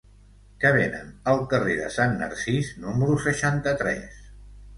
[0.61, 4.19] Què venen al carrer de Sant Narcís número seixanta-tres?